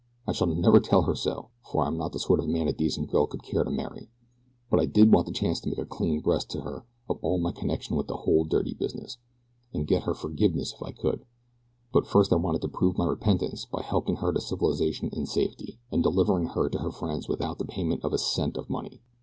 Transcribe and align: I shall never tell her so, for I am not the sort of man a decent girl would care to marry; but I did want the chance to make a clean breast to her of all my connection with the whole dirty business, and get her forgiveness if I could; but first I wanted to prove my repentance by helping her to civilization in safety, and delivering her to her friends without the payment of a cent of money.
I 0.25 0.31
shall 0.31 0.47
never 0.47 0.79
tell 0.79 1.03
her 1.03 1.13
so, 1.13 1.49
for 1.63 1.83
I 1.83 1.87
am 1.87 1.95
not 1.95 2.11
the 2.11 2.17
sort 2.17 2.39
of 2.39 2.47
man 2.49 2.67
a 2.67 2.73
decent 2.73 3.11
girl 3.11 3.27
would 3.31 3.43
care 3.43 3.63
to 3.63 3.69
marry; 3.69 4.09
but 4.67 4.79
I 4.79 4.87
did 4.87 5.13
want 5.13 5.27
the 5.27 5.31
chance 5.31 5.59
to 5.59 5.69
make 5.69 5.77
a 5.77 5.85
clean 5.85 6.21
breast 6.21 6.49
to 6.49 6.61
her 6.61 6.87
of 7.07 7.19
all 7.21 7.37
my 7.37 7.51
connection 7.51 7.95
with 7.95 8.07
the 8.07 8.17
whole 8.17 8.43
dirty 8.43 8.73
business, 8.73 9.19
and 9.75 9.85
get 9.85 10.01
her 10.05 10.15
forgiveness 10.15 10.73
if 10.73 10.81
I 10.81 10.91
could; 10.91 11.23
but 11.93 12.07
first 12.07 12.33
I 12.33 12.37
wanted 12.37 12.63
to 12.63 12.67
prove 12.67 12.97
my 12.97 13.05
repentance 13.05 13.65
by 13.65 13.83
helping 13.83 14.15
her 14.15 14.33
to 14.33 14.41
civilization 14.41 15.09
in 15.13 15.27
safety, 15.27 15.77
and 15.91 16.01
delivering 16.01 16.47
her 16.47 16.67
to 16.67 16.79
her 16.79 16.89
friends 16.89 17.29
without 17.29 17.59
the 17.59 17.65
payment 17.65 18.03
of 18.03 18.11
a 18.11 18.17
cent 18.17 18.57
of 18.57 18.71
money. 18.71 19.03